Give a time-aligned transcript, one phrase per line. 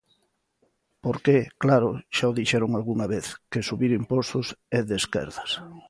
[1.03, 5.51] Porque, claro, xa o dixeron algunha vez, que subir impostos é de esquerdas.